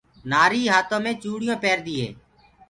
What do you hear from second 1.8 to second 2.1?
هي